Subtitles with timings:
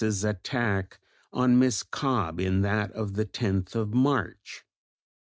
[0.03, 0.99] 's" attack
[1.31, 4.65] on Miss Cobbe in that of the 10th of March.